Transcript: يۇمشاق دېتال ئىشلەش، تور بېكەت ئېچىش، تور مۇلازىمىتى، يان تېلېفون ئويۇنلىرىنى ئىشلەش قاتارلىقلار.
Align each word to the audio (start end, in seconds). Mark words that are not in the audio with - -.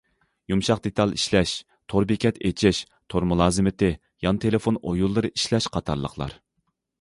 يۇمشاق 0.51 0.79
دېتال 0.85 1.11
ئىشلەش، 1.17 1.51
تور 1.93 2.07
بېكەت 2.11 2.39
ئېچىش، 2.49 2.79
تور 3.15 3.27
مۇلازىمىتى، 3.33 3.91
يان 4.27 4.41
تېلېفون 4.47 4.81
ئويۇنلىرىنى 4.81 5.33
ئىشلەش 5.37 5.69
قاتارلىقلار. 5.77 6.35